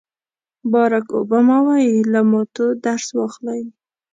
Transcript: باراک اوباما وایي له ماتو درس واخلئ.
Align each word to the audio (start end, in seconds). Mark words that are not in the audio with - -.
باراک 0.71 1.07
اوباما 1.17 1.57
وایي 1.67 1.93
له 2.13 2.21
ماتو 2.31 2.65
درس 2.85 3.07
واخلئ. 3.17 3.61